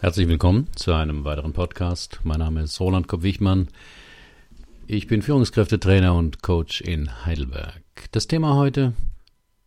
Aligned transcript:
Herzlich 0.00 0.28
willkommen 0.28 0.66
zu 0.76 0.94
einem 0.94 1.26
weiteren 1.26 1.52
Podcast. 1.52 2.20
Mein 2.24 2.38
Name 2.38 2.62
ist 2.62 2.80
Roland 2.80 3.06
Kopp-Wichmann. 3.06 3.68
Ich 4.86 5.06
bin 5.08 5.20
Führungskräftetrainer 5.20 6.14
und 6.14 6.40
Coach 6.40 6.80
in 6.80 7.26
Heidelberg. 7.26 7.82
Das 8.10 8.26
Thema 8.26 8.54
heute: 8.54 8.94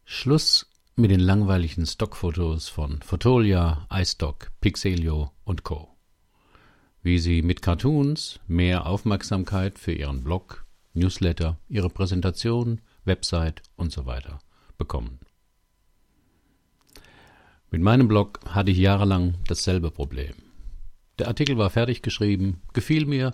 Schluss 0.06 0.66
mit 0.96 1.12
den 1.12 1.20
langweiligen 1.20 1.86
Stockfotos 1.86 2.68
von 2.68 3.04
Fotolia, 3.04 3.88
iStock, 3.94 4.50
Pixelio 4.60 5.30
und 5.44 5.64
Co. 5.64 5.90
Wie 7.04 7.20
Sie 7.20 7.44
mit 7.44 7.62
Cartoons 7.62 8.40
mehr 8.48 8.88
Aufmerksamkeit 8.88 9.78
für 9.78 9.94
Ihren 9.94 10.24
Blog, 10.24 10.66
Newsletter, 10.96 11.60
Ihre 11.70 11.92
Präsentation, 11.92 12.82
Website 13.06 13.62
und 13.76 13.92
so 13.92 14.08
weiter 14.08 14.40
bekommen. 14.80 15.20
Mit 17.74 17.82
meinem 17.82 18.08
Blog 18.08 18.40
hatte 18.46 18.70
ich 18.70 18.78
jahrelang 18.78 19.34
dasselbe 19.48 19.90
Problem. 19.90 20.36
Der 21.18 21.28
Artikel 21.28 21.58
war 21.58 21.72
fertig 21.72 22.04
geschrieben, 22.04 22.62
gefiel 22.72 23.08
mir, 23.08 23.34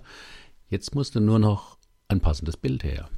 jetzt 0.70 0.94
musste 0.94 1.20
nur 1.20 1.38
noch 1.38 1.76
ein 2.08 2.22
passendes 2.22 2.56
Bild 2.56 2.82
her. 2.82 3.10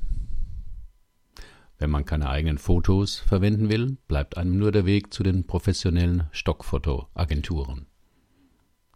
Wenn 1.79 1.91
man 1.91 2.05
keine 2.05 2.29
eigenen 2.29 2.59
Fotos 2.59 3.21
verwenden 3.21 3.71
will, 3.71 3.99
bleibt 4.09 4.37
einem 4.37 4.59
nur 4.59 4.73
der 4.73 4.85
Weg 4.85 5.15
zu 5.15 5.23
den 5.23 5.47
professionellen 5.47 6.25
Stockfotoagenturen. 6.33 7.87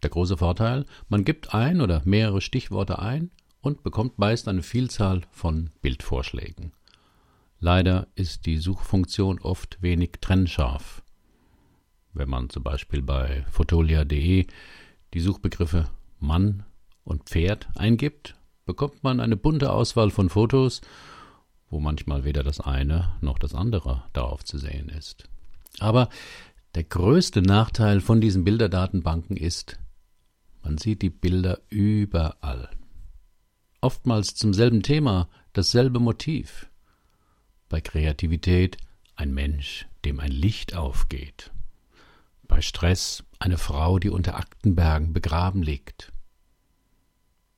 Der 0.03 0.09
große 0.09 0.35
Vorteil, 0.35 0.85
man 1.07 1.23
gibt 1.23 1.53
ein 1.53 1.79
oder 1.79 2.01
mehrere 2.03 2.41
Stichworte 2.41 2.99
ein 2.99 3.31
und 3.61 3.83
bekommt 3.83 4.19
meist 4.19 4.49
eine 4.49 4.63
Vielzahl 4.63 5.21
von 5.31 5.69
Bildvorschlägen. 5.81 6.73
Leider 7.61 8.07
ist 8.15 8.45
die 8.47 8.57
Suchfunktion 8.57 9.39
oft 9.39 9.81
wenig 9.81 10.15
trennscharf. 10.19 11.03
Wenn 12.17 12.29
man 12.29 12.49
zum 12.49 12.63
Beispiel 12.63 13.03
bei 13.03 13.45
fotolia.de 13.51 14.47
die 15.13 15.19
Suchbegriffe 15.19 15.87
Mann 16.19 16.63
und 17.03 17.25
Pferd 17.25 17.67
eingibt, 17.75 18.35
bekommt 18.65 19.03
man 19.03 19.19
eine 19.19 19.37
bunte 19.37 19.71
Auswahl 19.71 20.09
von 20.09 20.29
Fotos, 20.29 20.81
wo 21.69 21.79
manchmal 21.79 22.23
weder 22.23 22.41
das 22.41 22.59
eine 22.59 23.15
noch 23.21 23.37
das 23.37 23.53
andere 23.53 24.03
darauf 24.13 24.43
zu 24.43 24.57
sehen 24.57 24.89
ist. 24.89 25.29
Aber 25.77 26.09
der 26.73 26.85
größte 26.85 27.43
Nachteil 27.43 28.01
von 28.01 28.19
diesen 28.19 28.43
Bilderdatenbanken 28.43 29.37
ist, 29.37 29.77
man 30.63 30.79
sieht 30.79 31.03
die 31.03 31.11
Bilder 31.11 31.59
überall. 31.69 32.71
Oftmals 33.79 34.33
zum 34.33 34.55
selben 34.55 34.81
Thema, 34.81 35.29
dasselbe 35.53 35.99
Motiv. 35.99 36.67
Bei 37.69 37.79
Kreativität 37.79 38.77
ein 39.15 39.35
Mensch, 39.35 39.85
dem 40.03 40.19
ein 40.19 40.31
Licht 40.31 40.75
aufgeht. 40.75 41.51
Bei 42.47 42.61
Stress 42.61 43.23
eine 43.39 43.57
Frau, 43.57 43.99
die 43.99 44.09
unter 44.09 44.35
Aktenbergen 44.35 45.13
begraben 45.13 45.61
liegt. 45.61 46.11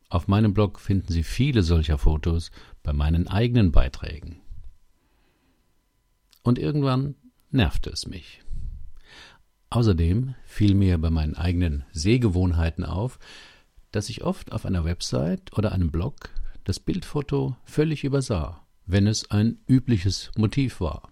Auf 0.09 0.27
meinem 0.27 0.53
Blog 0.53 0.79
finden 0.79 1.13
Sie 1.13 1.23
viele 1.23 1.61
solcher 1.61 1.97
Fotos 1.97 2.51
bei 2.81 2.93
meinen 2.93 3.27
eigenen 3.27 3.71
Beiträgen. 3.71 4.41
Und 6.41 6.57
irgendwann 6.57 7.15
nervte 7.51 7.91
es 7.91 8.07
mich. 8.07 8.41
Außerdem 9.69 10.33
fiel 10.45 10.73
mir 10.73 10.97
bei 10.97 11.11
meinen 11.11 11.35
eigenen 11.35 11.85
Sehgewohnheiten 11.91 12.83
auf, 12.83 13.19
dass 13.91 14.09
ich 14.09 14.23
oft 14.23 14.51
auf 14.51 14.65
einer 14.65 14.83
Website 14.83 15.55
oder 15.57 15.71
einem 15.71 15.91
Blog 15.91 16.29
das 16.63 16.79
Bildfoto 16.79 17.55
völlig 17.63 18.03
übersah, 18.03 18.65
wenn 18.87 19.05
es 19.05 19.29
ein 19.29 19.59
übliches 19.67 20.31
Motiv 20.35 20.81
war. 20.81 21.11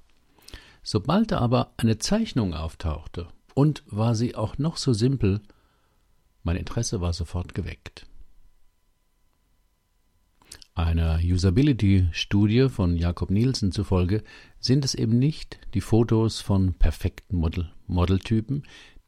Sobald 0.82 1.32
da 1.32 1.40
aber 1.40 1.74
eine 1.78 2.00
Zeichnung 2.00 2.56
auftauchte 2.56 3.28
und 3.58 3.82
war 3.88 4.14
sie 4.14 4.36
auch 4.36 4.60
noch 4.60 4.78
so 4.78 4.94
simpel, 4.94 5.42
mein 6.44 6.58
Interesse 6.58 7.02
war 7.02 7.12
sofort 7.12 7.56
geweckt. 7.56 8.06
Einer 10.76 11.20
Usability-Studie 11.24 12.70
von 12.70 12.96
Jakob 12.96 13.32
Nielsen 13.32 13.72
zufolge 13.72 14.24
sind 14.60 14.86
es 14.86 14.94
eben 14.94 15.18
nicht 15.18 15.60
die 15.74 15.82
Fotos 15.82 16.40
von 16.40 16.76
perfekten 16.76 17.38
Model 17.38 17.72
Modeltypen, 17.88 18.62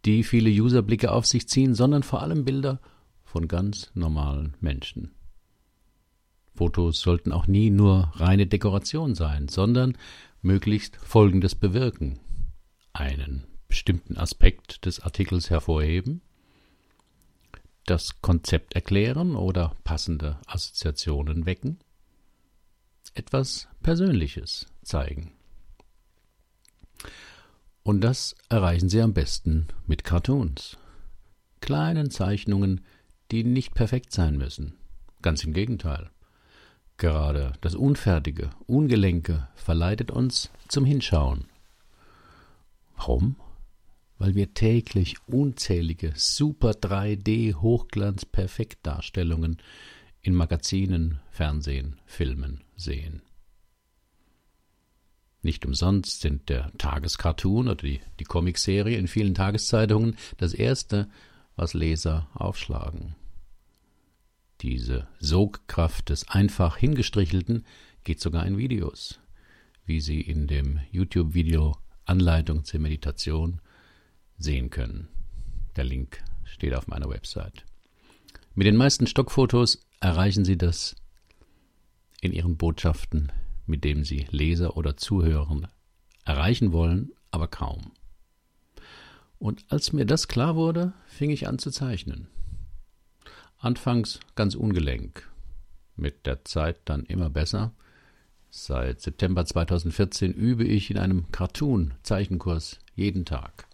die 0.06 0.24
viele 0.24 0.50
Userblicke 0.50 1.12
auf 1.12 1.28
sich 1.28 1.48
ziehen, 1.48 1.76
sondern 1.76 2.02
vor 2.02 2.24
allem 2.24 2.44
Bilder 2.44 2.82
von 3.24 3.48
ganz 3.48 3.92
normalen 3.94 4.58
Menschen. 4.62 5.12
Fotos 6.56 7.02
sollten 7.02 7.34
auch 7.34 7.46
nie 7.46 7.70
nur 7.70 8.14
reine 8.16 8.48
Dekoration 8.48 9.14
sein, 9.14 9.48
sondern 9.48 9.96
möglichst 10.42 10.96
Folgendes 10.96 11.54
bewirken. 11.54 12.18
Einen 12.94 13.44
bestimmten 13.69 14.18
Aspekt 14.18 14.85
des 14.85 15.00
Artikels 15.00 15.50
hervorheben, 15.50 16.22
das 17.85 18.22
Konzept 18.22 18.75
erklären 18.75 19.35
oder 19.35 19.78
passende 19.84 20.38
Assoziationen 20.46 21.46
wecken, 21.46 21.79
etwas 23.13 23.68
Persönliches 23.81 24.68
zeigen. 24.84 25.31
Und 27.84 28.02
das 28.02 28.35
erreichen 28.50 28.90
Sie 28.90 29.02
am 29.02 29.13
besten 29.13 29.68
mit 29.88 30.03
Cartoons, 30.03 30.78
kleinen 31.62 32.12
Zeichnungen, 32.12 32.81
die 33.31 33.44
nicht 33.44 33.74
perfekt 33.74 34.12
sein 34.12 34.38
müssen. 34.38 34.78
Ganz 35.22 35.44
im 35.44 35.53
Gegenteil. 35.53 36.09
Gerade 36.97 37.53
das 37.62 37.75
Unfertige, 37.75 38.50
Ungelenke 38.68 39.47
verleitet 39.56 40.12
uns 40.12 40.52
zum 40.68 40.85
Hinschauen. 40.85 41.46
Warum? 42.97 43.38
Weil 44.19 44.35
wir 44.35 44.53
täglich 44.53 45.16
unzählige 45.28 46.13
Super 46.16 46.72
3D 46.72 47.56
Hochglanz-Perfektdarstellungen 47.56 49.57
in 50.22 50.35
Magazinen, 50.35 51.22
Fernsehen, 51.31 52.00
Filmen 52.06 52.62
sehen. 52.75 53.22
Nicht 55.41 55.66
umsonst 55.66 56.19
sind 56.19 56.50
der 56.50 56.74
Tagescartoon 56.78 57.69
oder 57.69 57.81
die, 57.81 58.02
die 58.19 58.25
Comicserie 58.25 58.97
in 58.97 59.08
vielen 59.08 59.34
Tageszeitungen 59.34 60.18
das 60.38 60.53
erste, 60.53 61.09
was 61.56 61.74
Leser 61.74 62.28
aufschlagen. 62.34 63.16
Diese 64.59 65.08
Sogkraft 65.19 66.09
des 66.09 66.28
einfach 66.28 66.75
hingestrichelten 66.75 67.66
geht 68.03 68.19
sogar 68.19 68.46
in 68.46 68.58
Videos, 68.58 69.22
wie 69.85 70.02
Sie 70.02 70.19
in 70.19 70.47
dem 70.47 70.81
YouTube-Video 70.91 71.78
Anleitung 72.03 72.66
zur 72.66 72.81
Meditation 72.81 73.62
sehen 74.40 74.70
können. 74.70 75.10
Der 75.76 75.84
Link 75.84 76.24
steht 76.46 76.74
auf 76.74 76.88
meiner 76.88 77.10
Website. 77.10 77.64
Mit 78.56 78.66
den 78.66 78.76
meisten 78.76 79.06
Stockfotos 79.06 79.80
erreichen 80.00 80.44
Sie 80.44 80.58
das 80.58 80.96
in 82.22 82.34
Ihren 82.34 82.58
Botschaften, 82.58 83.32
mit 83.68 83.84
dem 83.84 84.04
Sie 84.04 84.26
Leser 84.32 84.76
oder 84.76 84.98
Zuhörer 84.98 85.70
erreichen 86.26 86.72
wollen, 86.72 87.12
aber 87.32 87.48
kaum. 87.48 87.92
Und 89.38 89.66
als 89.70 89.94
mir 89.94 90.06
das 90.06 90.28
klar 90.28 90.56
wurde, 90.56 90.94
fing 91.08 91.30
ich 91.30 91.48
an 91.48 91.60
zu 91.60 91.72
zeichnen. 91.72 92.28
Anfangs 93.58 94.20
ganz 94.36 94.56
ungelenk, 94.56 95.30
mit 95.96 96.26
der 96.26 96.44
Zeit 96.46 96.78
dann 96.86 97.06
immer 97.06 97.30
besser. 97.30 97.74
Seit 98.50 99.00
September 99.02 99.46
2014 99.46 100.34
übe 100.34 100.66
ich 100.66 100.92
in 100.92 100.98
einem 100.98 101.32
Cartoon-Zeichenkurs 101.32 102.80
jeden 102.96 103.26
Tag. 103.26 103.69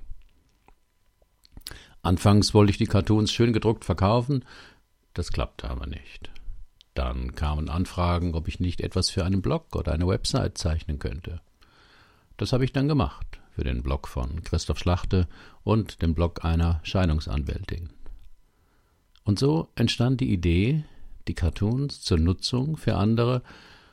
Anfangs 2.03 2.55
wollte 2.55 2.71
ich 2.71 2.79
die 2.79 2.87
Cartoons 2.87 3.31
schön 3.33 3.53
gedruckt 3.53 3.85
verkaufen, 3.85 4.45
das 5.13 5.33
klappte 5.33 5.69
aber 5.69 5.87
nicht. 5.87 6.31
Dann 6.95 7.35
kamen 7.35 7.69
Anfragen, 7.69 8.37
ob 8.37 8.47
ich 8.47 8.61
nicht 8.61 8.81
etwas 8.81 9.11
für 9.11 9.25
einen 9.25 9.43
Blog 9.43 9.75
oder 9.75 9.91
eine 9.93 10.07
Website 10.07 10.57
zeichnen 10.57 11.01
könnte. 11.01 11.41
Das 12.37 12.53
habe 12.53 12.65
ich 12.65 12.73
dann 12.73 12.87
gemacht 12.87 13.40
für 13.61 13.65
den 13.65 13.83
Blog 13.83 14.09
von 14.09 14.43
Christoph 14.43 14.79
Schlachte 14.79 15.29
und 15.65 16.01
den 16.01 16.15
Blog 16.15 16.47
einer 16.47 16.81
Scheidungsanwältin. 16.83 17.91
Und 19.23 19.39
so 19.39 19.69
entstand 19.75 20.23
die 20.23 20.33
Idee, 20.33 20.85
die 21.29 21.35
Cartoons 21.35 22.01
zur 22.01 22.17
Nutzung 22.19 22.79
für 22.79 22.97
andere 22.97 23.43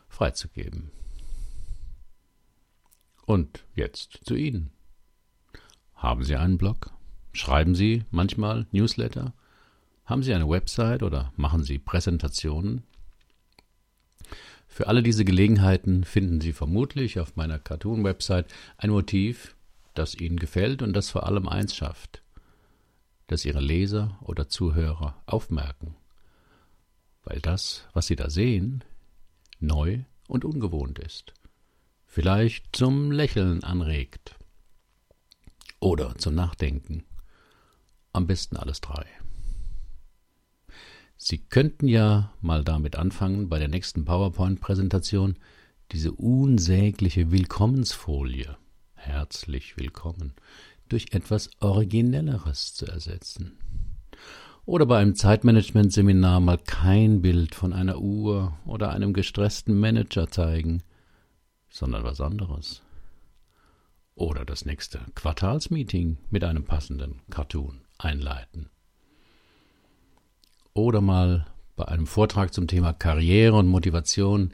freizugeben. 0.08 0.90
Und 3.26 3.66
jetzt 3.76 4.22
zu 4.24 4.36
Ihnen. 4.36 4.72
Haben 5.96 6.24
Sie 6.24 6.38
einen 6.38 6.58
Blog? 6.58 6.92
Schreiben 7.34 7.76
Sie 7.76 8.06
manchmal 8.10 8.68
Newsletter? 8.72 9.34
Haben 10.06 10.24
Sie 10.24 10.34
eine 10.34 10.48
Website 10.48 11.04
oder 11.04 11.34
machen 11.36 11.66
Sie 11.66 11.78
Präsentationen? 11.78 12.84
Für 14.70 14.88
alle 14.88 15.04
diese 15.04 15.26
Gelegenheiten 15.26 16.06
finden 16.06 16.40
Sie 16.40 16.54
vermutlich 16.54 17.20
auf 17.20 17.36
meiner 17.36 17.60
Cartoon-Website 17.60 18.46
ein 18.78 18.92
Motiv, 18.92 19.57
das 19.98 20.16
Ihnen 20.16 20.38
gefällt 20.38 20.82
und 20.82 20.94
das 20.94 21.10
vor 21.10 21.26
allem 21.26 21.48
eins 21.48 21.76
schafft. 21.76 22.22
dass 23.28 23.44
Ihre 23.44 23.60
Leser 23.60 24.18
oder 24.22 24.48
Zuhörer 24.48 25.22
aufmerken, 25.26 25.96
weil 27.24 27.42
das, 27.42 27.86
was 27.94 28.08
Sie 28.08 28.16
da 28.16 28.30
sehen, 28.30 28.84
neu 29.60 30.00
und 30.28 30.46
ungewohnt 30.46 30.98
ist, 31.00 31.34
vielleicht 32.06 32.76
zum 32.76 33.12
Lächeln 33.12 33.64
anregt 33.66 34.38
oder 35.80 36.16
zum 36.18 36.36
Nachdenken, 36.36 37.04
am 38.14 38.28
besten 38.28 38.56
alles 38.56 38.80
drei. 38.80 39.06
Sie 41.18 41.40
könnten 41.40 41.88
ja 41.88 42.32
mal 42.42 42.64
damit 42.64 42.96
anfangen, 42.96 43.50
bei 43.50 43.60
der 43.60 43.68
nächsten 43.68 44.06
PowerPoint-Präsentation 44.06 45.36
diese 45.92 46.12
unsägliche 46.12 47.32
Willkommensfolie, 47.32 48.58
herzlich 49.08 49.78
willkommen, 49.78 50.34
durch 50.90 51.08
etwas 51.12 51.50
Originelleres 51.60 52.74
zu 52.74 52.86
ersetzen. 52.86 53.58
Oder 54.66 54.86
bei 54.86 55.00
einem 55.00 55.16
Zeitmanagement-Seminar 55.16 56.40
mal 56.40 56.58
kein 56.58 57.22
Bild 57.22 57.56
von 57.56 57.74
einer 57.74 58.00
Uhr 58.00 58.58
oder 58.66 58.92
einem 58.92 59.14
gestressten 59.14 59.80
Manager 59.80 60.30
zeigen, 60.30 60.84
sondern 61.70 62.04
was 62.04 62.22
anderes. 62.22 62.82
Oder 64.16 64.46
das 64.46 64.66
nächste 64.66 65.00
Quartalsmeeting 65.16 66.18
mit 66.30 66.44
einem 66.44 66.66
passenden 66.66 67.22
Cartoon 67.30 67.82
einleiten 67.98 68.70
oder 70.78 71.02
mal 71.02 71.48
bei 71.76 71.88
einem 71.88 72.06
Vortrag 72.06 72.54
zum 72.54 72.68
Thema 72.68 72.94
Karriere 72.94 73.56
und 73.56 73.68
Motivation 73.68 74.54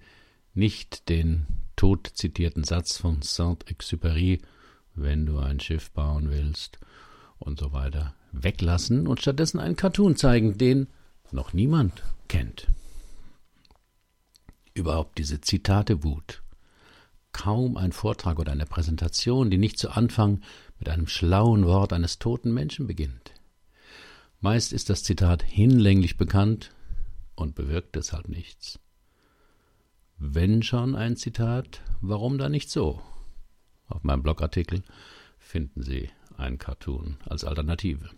nicht 0.53 1.09
den 1.09 1.45
tot 1.83 2.09
zitierten 2.13 2.63
Satz 2.63 2.95
von 2.95 3.21
Saint-Exupéry, 3.21 4.39
wenn 4.95 5.25
du 5.25 5.39
ein 5.39 5.59
Schiff 5.59 5.91
bauen 5.91 6.29
willst 6.29 6.79
und 7.39 7.59
so 7.59 7.73
weiter, 7.73 8.15
weglassen 8.31 9.05
und 9.05 9.19
stattdessen 9.19 9.59
einen 9.59 9.75
Cartoon 9.75 10.15
zeigen, 10.15 10.57
den 10.57 10.87
noch 11.31 11.51
niemand 11.51 12.01
kennt. 12.29 12.67
Überhaupt 14.73 15.17
diese 15.17 15.41
Zitate-Wut. 15.41 16.41
Kaum 17.33 17.75
ein 17.75 17.91
Vortrag 17.91 18.39
oder 18.39 18.53
eine 18.53 18.65
Präsentation, 18.65 19.51
die 19.51 19.57
nicht 19.57 19.77
zu 19.77 19.89
Anfang 19.89 20.39
mit 20.79 20.87
einem 20.87 21.07
schlauen 21.07 21.65
Wort 21.65 21.91
eines 21.91 22.17
toten 22.17 22.53
Menschen 22.53 22.87
beginnt. 22.87 23.33
Meist 24.39 24.71
ist 24.71 24.89
das 24.89 25.03
Zitat 25.03 25.43
hinlänglich 25.43 26.15
bekannt 26.15 26.71
und 27.35 27.55
bewirkt 27.55 27.97
deshalb 27.97 28.29
nichts. 28.29 28.79
Wenn 30.17 30.63
schon 30.63 30.95
ein 30.95 31.15
Zitat, 31.15 31.81
warum 32.01 32.37
dann 32.37 32.51
nicht 32.51 32.69
so? 32.69 33.01
Auf 33.87 34.03
meinem 34.03 34.23
Blogartikel 34.23 34.83
finden 35.37 35.83
Sie 35.83 36.09
einen 36.37 36.57
Cartoon 36.57 37.17
als 37.25 37.43
Alternative. 37.43 38.09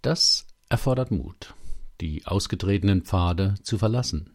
Das 0.00 0.46
erfordert 0.68 1.10
Mut, 1.10 1.54
die 2.00 2.26
ausgetretenen 2.26 3.02
Pfade 3.02 3.54
zu 3.62 3.78
verlassen. 3.78 4.30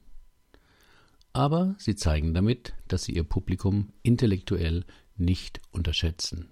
Aber 1.34 1.76
sie 1.78 1.96
zeigen 1.96 2.34
damit, 2.34 2.74
dass 2.88 3.04
sie 3.04 3.14
ihr 3.14 3.24
Publikum 3.24 3.92
intellektuell 4.02 4.86
nicht 5.16 5.62
unterschätzen 5.72 6.52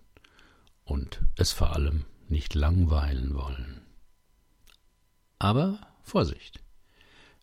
und 0.84 1.22
es 1.38 1.52
vor 1.52 1.74
allem 1.74 2.06
nicht 2.28 2.54
langweilen 2.56 3.34
wollen. 3.34 3.82
Aber 5.40 5.80
Vorsicht! 6.04 6.65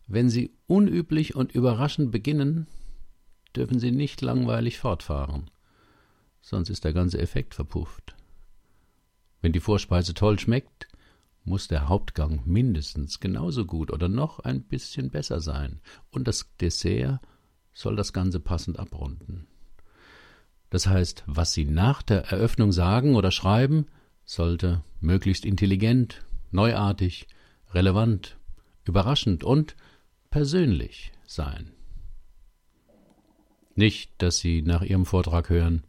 Wenn 0.07 0.29
Sie 0.29 0.51
unüblich 0.67 1.35
und 1.35 1.53
überraschend 1.53 2.11
beginnen, 2.11 2.67
dürfen 3.55 3.79
Sie 3.79 3.91
nicht 3.91 4.21
langweilig 4.21 4.79
fortfahren, 4.79 5.49
sonst 6.41 6.69
ist 6.69 6.83
der 6.83 6.93
ganze 6.93 7.19
Effekt 7.19 7.55
verpufft. 7.55 8.15
Wenn 9.41 9.53
die 9.53 9.59
Vorspeise 9.59 10.13
toll 10.13 10.39
schmeckt, 10.39 10.87
muss 11.45 11.67
der 11.67 11.89
Hauptgang 11.89 12.41
mindestens 12.45 13.19
genauso 13.19 13.65
gut 13.65 13.91
oder 13.91 14.07
noch 14.07 14.39
ein 14.39 14.63
bisschen 14.63 15.09
besser 15.09 15.39
sein, 15.39 15.81
und 16.11 16.27
das 16.27 16.49
Dessert 16.59 17.19
soll 17.73 17.95
das 17.95 18.13
Ganze 18.13 18.39
passend 18.39 18.79
abrunden. 18.79 19.47
Das 20.69 20.87
heißt, 20.87 21.23
was 21.27 21.53
Sie 21.53 21.65
nach 21.65 22.01
der 22.01 22.25
Eröffnung 22.25 22.71
sagen 22.71 23.15
oder 23.15 23.31
schreiben, 23.31 23.87
sollte 24.25 24.83
möglichst 25.01 25.45
intelligent, 25.45 26.25
neuartig, 26.51 27.27
relevant, 27.73 28.37
überraschend 28.85 29.43
und 29.43 29.75
persönlich 30.29 31.11
sein. 31.25 31.71
Nicht, 33.75 34.11
dass 34.19 34.37
Sie 34.37 34.61
nach 34.61 34.81
Ihrem 34.81 35.05
Vortrag 35.05 35.49
hören, 35.49 35.83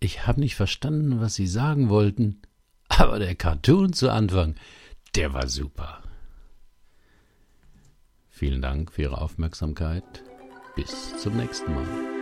ich 0.00 0.26
habe 0.26 0.40
nicht 0.40 0.54
verstanden, 0.54 1.20
was 1.20 1.34
Sie 1.34 1.46
sagen 1.46 1.88
wollten, 1.88 2.40
aber 2.88 3.18
der 3.18 3.34
Cartoon 3.34 3.92
zu 3.92 4.10
Anfang, 4.10 4.54
der 5.14 5.32
war 5.32 5.48
super. 5.48 6.02
Vielen 8.28 8.62
Dank 8.62 8.92
für 8.92 9.02
Ihre 9.02 9.20
Aufmerksamkeit. 9.20 10.22
Bis 10.76 11.16
zum 11.18 11.36
nächsten 11.36 11.74
Mal. 11.74 12.17